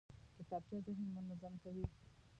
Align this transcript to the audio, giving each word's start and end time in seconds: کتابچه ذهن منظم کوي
کتابچه 0.37 0.77
ذهن 0.87 1.03
منظم 1.15 1.53
کوي 1.63 1.83